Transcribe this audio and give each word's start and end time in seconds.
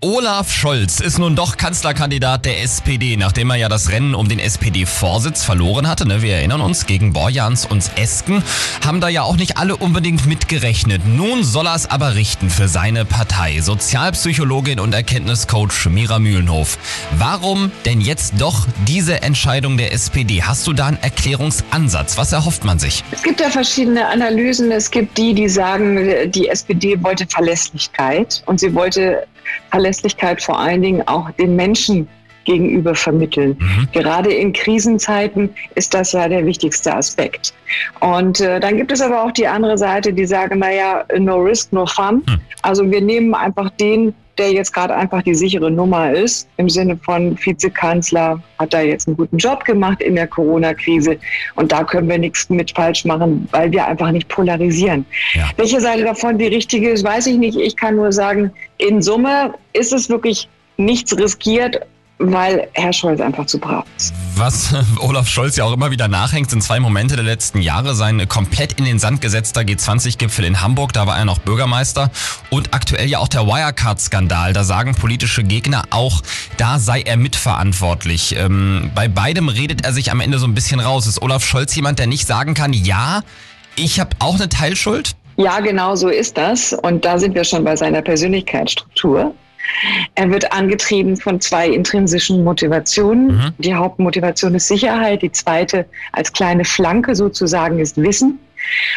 Olaf 0.00 0.52
Scholz 0.52 1.00
ist 1.00 1.18
nun 1.18 1.34
doch 1.34 1.56
Kanzlerkandidat 1.56 2.44
der 2.44 2.62
SPD, 2.62 3.16
nachdem 3.16 3.50
er 3.50 3.56
ja 3.56 3.68
das 3.68 3.90
Rennen 3.90 4.14
um 4.14 4.28
den 4.28 4.38
SPD-Vorsitz 4.38 5.42
verloren 5.42 5.88
hatte. 5.88 6.06
Ne? 6.06 6.22
Wir 6.22 6.36
erinnern 6.36 6.60
uns, 6.60 6.86
gegen 6.86 7.12
Borjans 7.12 7.66
und 7.66 7.90
Esken 7.96 8.44
haben 8.86 9.00
da 9.00 9.08
ja 9.08 9.22
auch 9.22 9.34
nicht 9.34 9.56
alle 9.56 9.76
unbedingt 9.76 10.24
mitgerechnet. 10.24 11.02
Nun 11.04 11.42
soll 11.42 11.66
er 11.66 11.74
es 11.74 11.90
aber 11.90 12.14
richten 12.14 12.48
für 12.48 12.68
seine 12.68 13.04
Partei. 13.04 13.60
Sozialpsychologin 13.60 14.78
und 14.78 14.94
Erkenntniscoach 14.94 15.86
Mira 15.90 16.20
Mühlenhof. 16.20 16.78
Warum 17.16 17.72
denn 17.84 18.00
jetzt 18.00 18.34
doch 18.38 18.68
diese 18.86 19.22
Entscheidung 19.22 19.78
der 19.78 19.92
SPD? 19.92 20.44
Hast 20.44 20.64
du 20.68 20.74
da 20.74 20.86
einen 20.86 21.02
Erklärungsansatz? 21.02 22.16
Was 22.16 22.32
erhofft 22.32 22.62
man 22.62 22.78
sich? 22.78 23.02
Es 23.10 23.24
gibt 23.24 23.40
ja 23.40 23.50
verschiedene 23.50 24.06
Analysen. 24.06 24.70
Es 24.70 24.92
gibt 24.92 25.18
die, 25.18 25.34
die 25.34 25.48
sagen, 25.48 26.30
die 26.30 26.46
SPD 26.46 27.02
wollte 27.02 27.26
Verlässlichkeit 27.26 28.44
und 28.46 28.60
sie 28.60 28.72
wollte 28.72 29.26
Verlässlichkeit 29.70 29.87
vor 30.42 30.58
allen 30.58 30.82
Dingen 30.82 31.06
auch 31.06 31.30
den 31.32 31.56
Menschen 31.56 32.08
gegenüber 32.48 32.94
vermitteln. 32.94 33.56
Mhm. 33.58 33.88
Gerade 33.92 34.32
in 34.32 34.54
Krisenzeiten 34.54 35.50
ist 35.74 35.92
das 35.92 36.12
ja 36.12 36.28
der 36.28 36.46
wichtigste 36.46 36.94
Aspekt. 36.94 37.52
Und 38.00 38.40
äh, 38.40 38.58
dann 38.58 38.78
gibt 38.78 38.90
es 38.90 39.02
aber 39.02 39.22
auch 39.22 39.32
die 39.32 39.46
andere 39.46 39.76
Seite, 39.76 40.14
die 40.14 40.24
sagen, 40.24 40.58
naja, 40.58 41.04
no 41.18 41.36
risk, 41.36 41.72
no 41.74 41.84
fun. 41.84 42.22
Mhm. 42.26 42.40
Also 42.62 42.90
wir 42.90 43.02
nehmen 43.02 43.34
einfach 43.34 43.68
den, 43.78 44.14
der 44.38 44.52
jetzt 44.52 44.72
gerade 44.72 44.94
einfach 44.94 45.22
die 45.22 45.34
sichere 45.34 45.70
Nummer 45.70 46.10
ist, 46.10 46.48
im 46.56 46.70
Sinne 46.70 46.98
von 47.04 47.36
Vizekanzler, 47.38 48.42
hat 48.58 48.72
da 48.72 48.80
jetzt 48.80 49.08
einen 49.08 49.18
guten 49.18 49.36
Job 49.36 49.64
gemacht 49.64 50.00
in 50.00 50.14
der 50.14 50.26
Corona-Krise 50.26 51.18
und 51.56 51.70
da 51.70 51.84
können 51.84 52.08
wir 52.08 52.18
nichts 52.18 52.48
mit 52.48 52.70
falsch 52.70 53.04
machen, 53.04 53.46
weil 53.50 53.70
wir 53.72 53.86
einfach 53.86 54.10
nicht 54.10 54.28
polarisieren. 54.28 55.04
Ja. 55.34 55.50
Welche 55.56 55.80
Seite 55.80 56.04
davon 56.04 56.38
die 56.38 56.46
richtige 56.46 56.88
ist, 56.88 57.04
weiß 57.04 57.26
ich 57.26 57.36
nicht. 57.36 57.58
Ich 57.58 57.76
kann 57.76 57.96
nur 57.96 58.12
sagen, 58.12 58.52
in 58.78 59.02
Summe 59.02 59.52
ist 59.74 59.92
es 59.92 60.08
wirklich 60.08 60.48
nichts 60.78 61.18
riskiert 61.18 61.80
weil 62.18 62.68
Herr 62.72 62.92
Scholz 62.92 63.20
einfach 63.20 63.46
zu 63.46 63.58
brav 63.58 63.84
ist. 63.96 64.12
Was 64.34 64.74
Olaf 65.00 65.28
Scholz 65.28 65.56
ja 65.56 65.64
auch 65.64 65.72
immer 65.72 65.90
wieder 65.90 66.08
nachhängt, 66.08 66.50
sind 66.50 66.62
zwei 66.62 66.80
Momente 66.80 67.16
der 67.16 67.24
letzten 67.24 67.60
Jahre. 67.60 67.94
Sein 67.94 68.28
komplett 68.28 68.74
in 68.74 68.84
den 68.84 68.98
Sand 68.98 69.20
gesetzter 69.20 69.62
G20-Gipfel 69.62 70.44
in 70.44 70.60
Hamburg, 70.60 70.92
da 70.92 71.06
war 71.06 71.16
er 71.16 71.24
noch 71.24 71.38
Bürgermeister. 71.38 72.10
Und 72.50 72.74
aktuell 72.74 73.08
ja 73.08 73.18
auch 73.18 73.28
der 73.28 73.46
Wirecard-Skandal. 73.46 74.52
Da 74.52 74.64
sagen 74.64 74.94
politische 74.94 75.44
Gegner 75.44 75.84
auch, 75.90 76.22
da 76.56 76.78
sei 76.78 77.02
er 77.02 77.16
mitverantwortlich. 77.16 78.36
Ähm, 78.36 78.90
bei 78.94 79.08
beidem 79.08 79.48
redet 79.48 79.84
er 79.84 79.92
sich 79.92 80.10
am 80.10 80.20
Ende 80.20 80.38
so 80.38 80.46
ein 80.46 80.54
bisschen 80.54 80.80
raus. 80.80 81.06
Ist 81.06 81.22
Olaf 81.22 81.44
Scholz 81.44 81.74
jemand, 81.74 81.98
der 81.98 82.06
nicht 82.06 82.26
sagen 82.26 82.54
kann, 82.54 82.72
ja, 82.72 83.22
ich 83.76 84.00
habe 84.00 84.10
auch 84.18 84.34
eine 84.34 84.48
Teilschuld? 84.48 85.14
Ja, 85.36 85.60
genau 85.60 85.94
so 85.94 86.08
ist 86.08 86.36
das. 86.36 86.72
Und 86.72 87.04
da 87.04 87.16
sind 87.18 87.36
wir 87.36 87.44
schon 87.44 87.62
bei 87.62 87.76
seiner 87.76 88.02
Persönlichkeitsstruktur. 88.02 89.34
Er 90.14 90.30
wird 90.30 90.52
angetrieben 90.52 91.16
von 91.16 91.40
zwei 91.40 91.68
intrinsischen 91.68 92.44
Motivationen. 92.44 93.26
Mhm. 93.26 93.52
Die 93.58 93.74
Hauptmotivation 93.74 94.54
ist 94.54 94.68
Sicherheit, 94.68 95.22
die 95.22 95.32
zweite 95.32 95.86
als 96.12 96.32
kleine 96.32 96.64
Flanke 96.64 97.14
sozusagen 97.14 97.78
ist 97.78 97.96
Wissen. 97.96 98.38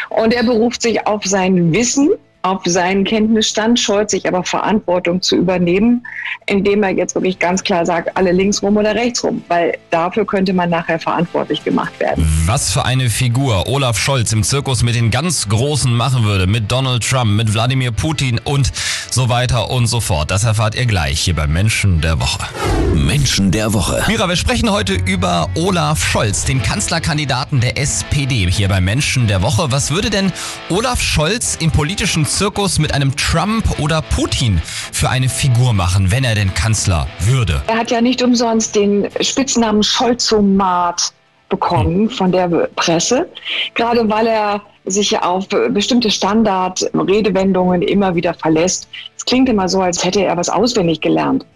Und 0.08 0.34
er 0.34 0.42
beruft 0.42 0.82
sich 0.82 1.06
auf 1.06 1.24
sein 1.24 1.72
Wissen 1.72 2.10
auf 2.42 2.62
seinen 2.64 3.04
Kenntnisstand, 3.04 3.78
scheut 3.78 4.10
sich 4.10 4.26
aber 4.26 4.44
Verantwortung 4.44 5.22
zu 5.22 5.36
übernehmen, 5.36 6.04
indem 6.46 6.82
er 6.82 6.90
jetzt 6.90 7.14
wirklich 7.14 7.38
ganz 7.38 7.62
klar 7.62 7.86
sagt, 7.86 8.16
alle 8.16 8.32
links 8.32 8.62
rum 8.62 8.76
oder 8.76 8.94
rechts 8.94 9.22
rum, 9.22 9.42
weil 9.48 9.78
dafür 9.90 10.26
könnte 10.26 10.52
man 10.52 10.68
nachher 10.68 10.98
verantwortlich 10.98 11.62
gemacht 11.62 11.98
werden. 12.00 12.26
Was 12.46 12.72
für 12.72 12.84
eine 12.84 13.10
Figur 13.10 13.68
Olaf 13.68 13.98
Scholz 13.98 14.32
im 14.32 14.42
Zirkus 14.42 14.82
mit 14.82 14.96
den 14.96 15.10
ganz 15.10 15.48
Großen 15.48 15.92
machen 15.92 16.24
würde, 16.24 16.46
mit 16.46 16.70
Donald 16.70 17.08
Trump, 17.08 17.32
mit 17.32 17.54
Wladimir 17.54 17.92
Putin 17.92 18.40
und 18.42 18.72
so 19.12 19.28
weiter 19.28 19.70
und 19.70 19.86
so 19.86 20.00
fort. 20.00 20.30
Das 20.30 20.44
erfahrt 20.44 20.74
ihr 20.74 20.86
gleich 20.86 21.20
hier 21.20 21.34
beim 21.34 21.52
Menschen 21.52 22.00
der 22.00 22.20
Woche. 22.20 22.46
Menschen 22.94 23.50
der 23.50 23.74
Woche. 23.74 24.02
Mira, 24.08 24.28
wir 24.28 24.36
sprechen 24.36 24.70
heute 24.70 24.94
über 24.94 25.48
Olaf 25.54 26.02
Scholz, 26.02 26.44
den 26.44 26.62
Kanzlerkandidaten 26.62 27.60
der 27.60 27.78
SPD 27.78 28.50
hier 28.50 28.68
beim 28.68 28.84
Menschen 28.84 29.26
der 29.26 29.42
Woche. 29.42 29.70
Was 29.70 29.90
würde 29.90 30.08
denn 30.08 30.32
Olaf 30.70 31.00
Scholz 31.00 31.56
im 31.60 31.70
politischen 31.70 32.24
Zirkus 32.24 32.78
mit 32.78 32.94
einem 32.94 33.14
Trump 33.16 33.78
oder 33.80 34.02
Putin 34.02 34.60
für 34.64 35.10
eine 35.10 35.28
Figur 35.28 35.72
machen, 35.72 36.10
wenn 36.10 36.24
er 36.24 36.34
denn 36.34 36.54
Kanzler 36.54 37.06
würde? 37.20 37.62
Er 37.66 37.76
hat 37.76 37.90
ja 37.90 38.00
nicht 38.00 38.22
umsonst 38.22 38.74
den 38.74 39.08
Spitznamen 39.20 39.82
Scholzomat 39.82 41.12
bekommen 41.50 42.08
hm. 42.08 42.10
von 42.10 42.32
der 42.32 42.48
Presse, 42.76 43.28
gerade 43.74 44.08
weil 44.08 44.26
er 44.26 44.62
sich 44.84 45.18
auf 45.20 45.46
bestimmte 45.70 46.10
Standard-Redewendungen 46.10 47.82
immer 47.82 48.14
wieder 48.14 48.34
verlässt. 48.34 48.88
Es 49.16 49.24
klingt 49.24 49.48
immer 49.48 49.68
so, 49.68 49.80
als 49.80 50.04
hätte 50.04 50.24
er 50.24 50.36
was 50.36 50.48
auswendig 50.48 51.00
gelernt. 51.00 51.46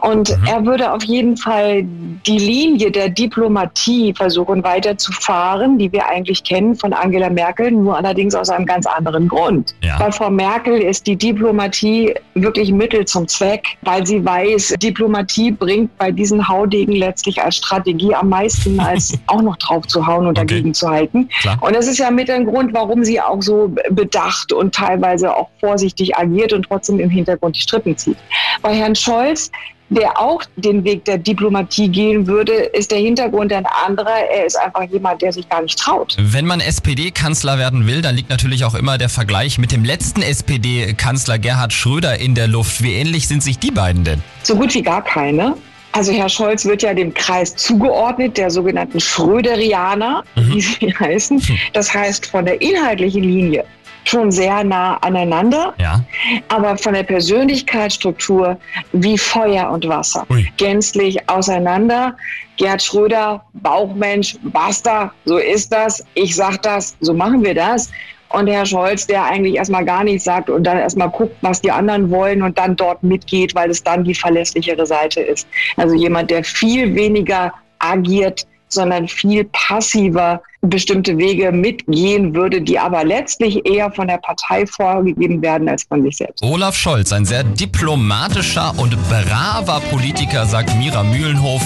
Und 0.00 0.30
mhm. 0.30 0.46
er 0.46 0.64
würde 0.64 0.92
auf 0.92 1.04
jeden 1.04 1.36
Fall 1.36 1.84
die 2.26 2.38
Linie 2.38 2.90
der 2.90 3.10
Diplomatie 3.10 4.14
versuchen 4.14 4.64
weiterzufahren, 4.64 5.78
die 5.78 5.92
wir 5.92 6.06
eigentlich 6.06 6.42
kennen 6.44 6.74
von 6.74 6.94
Angela 6.94 7.28
Merkel, 7.28 7.70
nur 7.70 7.96
allerdings 7.96 8.34
aus 8.34 8.48
einem 8.48 8.64
ganz 8.64 8.86
anderen 8.86 9.28
Grund. 9.28 9.74
Ja. 9.82 9.98
Bei 9.98 10.10
Frau 10.10 10.30
Merkel 10.30 10.80
ist 10.80 11.06
die 11.06 11.16
Diplomatie 11.16 12.14
wirklich 12.34 12.72
Mittel 12.72 13.04
zum 13.04 13.28
Zweck, 13.28 13.66
weil 13.82 14.06
sie 14.06 14.24
weiß, 14.24 14.76
Diplomatie 14.82 15.50
bringt 15.50 15.96
bei 15.98 16.10
diesen 16.10 16.48
Haudegen 16.48 16.92
letztlich 16.92 17.42
als 17.42 17.56
Strategie 17.56 18.14
am 18.14 18.30
meisten, 18.30 18.80
als 18.80 19.12
auch 19.26 19.42
noch 19.42 19.56
drauf 19.56 19.86
zu 19.86 20.06
hauen 20.06 20.26
und 20.26 20.38
okay. 20.38 20.46
dagegen 20.46 20.72
zu 20.72 20.88
halten. 20.88 21.28
Klar. 21.40 21.58
Und 21.60 21.76
das 21.76 21.86
ist 21.86 21.98
ja 21.98 22.10
mit 22.10 22.30
ein 22.30 22.46
Grund, 22.46 22.69
warum 22.72 23.04
sie 23.04 23.20
auch 23.20 23.42
so 23.42 23.74
bedacht 23.90 24.52
und 24.52 24.74
teilweise 24.74 25.34
auch 25.36 25.48
vorsichtig 25.60 26.16
agiert 26.16 26.52
und 26.52 26.66
trotzdem 26.68 27.00
im 27.00 27.10
Hintergrund 27.10 27.56
die 27.56 27.60
Strippen 27.60 27.96
zieht. 27.96 28.16
Bei 28.62 28.74
Herrn 28.74 28.94
Scholz 28.94 29.50
der 29.90 30.18
auch 30.18 30.42
den 30.56 30.84
Weg 30.84 31.04
der 31.04 31.18
Diplomatie 31.18 31.88
gehen 31.88 32.26
würde, 32.26 32.52
ist 32.52 32.92
der 32.92 32.98
Hintergrund 32.98 33.52
ein 33.52 33.66
anderer. 33.66 34.30
Er 34.32 34.46
ist 34.46 34.56
einfach 34.56 34.84
jemand, 34.84 35.20
der 35.20 35.32
sich 35.32 35.48
gar 35.48 35.62
nicht 35.62 35.78
traut. 35.78 36.16
Wenn 36.18 36.46
man 36.46 36.60
SPD-Kanzler 36.60 37.58
werden 37.58 37.86
will, 37.86 38.00
dann 38.00 38.14
liegt 38.14 38.30
natürlich 38.30 38.64
auch 38.64 38.74
immer 38.74 38.98
der 38.98 39.08
Vergleich 39.08 39.58
mit 39.58 39.72
dem 39.72 39.84
letzten 39.84 40.22
SPD-Kanzler 40.22 41.38
Gerhard 41.38 41.72
Schröder 41.72 42.18
in 42.18 42.34
der 42.34 42.46
Luft. 42.46 42.82
Wie 42.82 42.92
ähnlich 42.92 43.26
sind 43.26 43.42
sich 43.42 43.58
die 43.58 43.72
beiden 43.72 44.04
denn? 44.04 44.22
So 44.44 44.54
gut 44.54 44.72
wie 44.74 44.82
gar 44.82 45.02
keine. 45.02 45.56
Also 45.92 46.12
Herr 46.12 46.28
Scholz 46.28 46.64
wird 46.64 46.82
ja 46.82 46.94
dem 46.94 47.12
Kreis 47.14 47.54
zugeordnet, 47.56 48.36
der 48.36 48.50
sogenannten 48.50 49.00
Schröderianer, 49.00 50.24
mhm. 50.36 50.54
wie 50.54 50.60
sie 50.60 50.94
heißen. 50.98 51.42
Das 51.72 51.92
heißt 51.92 52.26
von 52.26 52.44
der 52.44 52.60
inhaltlichen 52.60 53.22
Linie 53.22 53.64
schon 54.04 54.30
sehr 54.30 54.64
nah 54.64 54.96
aneinander, 54.98 55.74
ja. 55.78 56.02
aber 56.48 56.76
von 56.76 56.94
der 56.94 57.02
Persönlichkeitsstruktur 57.02 58.58
wie 58.92 59.18
Feuer 59.18 59.70
und 59.70 59.86
Wasser. 59.88 60.26
Ui. 60.30 60.50
Gänzlich 60.56 61.28
auseinander. 61.28 62.16
Gerd 62.56 62.82
Schröder, 62.82 63.42
Bauchmensch, 63.54 64.36
basta, 64.42 65.12
so 65.24 65.38
ist 65.38 65.72
das, 65.72 66.04
ich 66.14 66.36
sag 66.36 66.60
das, 66.62 66.94
so 67.00 67.14
machen 67.14 67.42
wir 67.42 67.54
das. 67.54 67.90
Und 68.30 68.46
Herr 68.46 68.64
Scholz, 68.64 69.06
der 69.06 69.24
eigentlich 69.24 69.56
erstmal 69.56 69.84
gar 69.84 70.04
nichts 70.04 70.24
sagt 70.24 70.50
und 70.50 70.64
dann 70.64 70.78
erstmal 70.78 71.10
guckt, 71.10 71.36
was 71.40 71.60
die 71.60 71.70
anderen 71.70 72.10
wollen 72.10 72.42
und 72.42 72.56
dann 72.58 72.76
dort 72.76 73.02
mitgeht, 73.02 73.54
weil 73.54 73.70
es 73.70 73.82
dann 73.82 74.04
die 74.04 74.14
verlässlichere 74.14 74.86
Seite 74.86 75.20
ist. 75.20 75.48
Also 75.76 75.96
jemand, 75.96 76.30
der 76.30 76.44
viel 76.44 76.94
weniger 76.94 77.52
agiert, 77.80 78.46
sondern 78.72 79.08
viel 79.08 79.44
passiver 79.44 80.42
bestimmte 80.62 81.16
Wege 81.16 81.52
mitgehen 81.52 82.34
würde, 82.34 82.60
die 82.60 82.78
aber 82.78 83.04
letztlich 83.04 83.64
eher 83.66 83.90
von 83.90 84.08
der 84.08 84.18
Partei 84.18 84.66
vorgegeben 84.66 85.40
werden 85.40 85.68
als 85.68 85.84
von 85.84 86.02
sich 86.02 86.18
selbst. 86.18 86.42
Olaf 86.42 86.76
Scholz, 86.76 87.12
ein 87.12 87.24
sehr 87.24 87.44
diplomatischer 87.44 88.74
und 88.76 88.96
braver 89.08 89.80
Politiker, 89.90 90.44
sagt 90.44 90.76
Mira 90.76 91.02
Mühlenhof, 91.02 91.62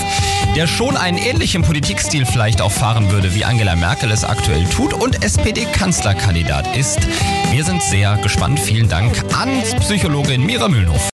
der 0.55 0.69
schon 0.69 0.97
einen 0.97 1.19
ähnlichen 1.19 1.63
Politikstil 1.63 2.25
vielleicht 2.25 2.63
auch 2.63 2.71
fahren 2.71 3.11
würde, 3.11 3.35
wie 3.35 3.45
Angela 3.45 3.75
Merkel 3.75 4.11
es 4.13 4.25
aktuell 4.25 4.65
tut 4.67 4.95
und 4.95 5.25
SPD-Kanzlerkandidat 5.25 6.77
ist. 6.77 7.01
Wir 7.51 7.65
sind 7.65 7.83
sehr 7.83 8.17
gespannt. 8.19 8.61
Vielen 8.61 8.89
Dank 8.89 9.13
an 9.37 9.49
Psychologin 9.81 10.47
Mira 10.47 10.69
Mühlenhof. 10.69 11.09